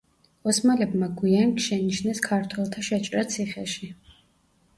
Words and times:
ოსმალებმა 0.51 1.09
გვიან 1.19 1.53
შენიშნეს 1.65 2.23
ქართველთა 2.29 2.87
შეჭრა 2.89 3.25
ციხეში. 3.37 3.93